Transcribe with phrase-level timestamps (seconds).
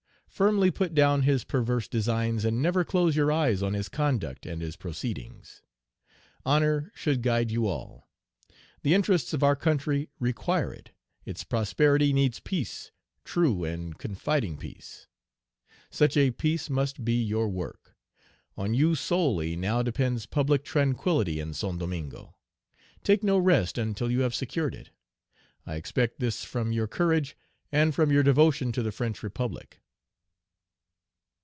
[0.41, 4.59] Firmly put down his perverse designs, and never close your eyes on his conduct and
[4.59, 5.61] his proceedings.
[6.43, 8.09] Honor Page 123 should guide you all.
[8.81, 10.91] The interests of our country require it;
[11.25, 12.91] its prosperity needs peace,
[13.23, 15.05] true and confiding peace.
[15.91, 17.95] Such a peace must be your work.
[18.57, 22.35] On you solely now depends public tranquillity in Saint Domingo.
[23.03, 24.89] Take no rest until you have secured it.
[25.67, 27.37] I expect this from your courage
[27.71, 29.77] and from your devotion to the French Republic."